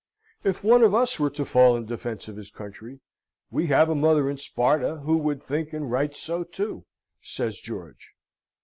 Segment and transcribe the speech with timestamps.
[0.43, 3.01] "If one of us were to fall in defence of his country,
[3.51, 6.85] we have a mother in Sparta who would think and write so too,"
[7.21, 8.09] says George.